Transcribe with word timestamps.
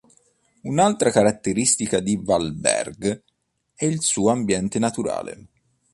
Un'altra 0.63 1.11
caratteristica 1.11 1.99
di 1.99 2.19
Varberg 2.19 3.21
è 3.75 3.85
il 3.85 4.01
suo 4.01 4.31
ambiente 4.31 4.79
naturale. 4.79 5.45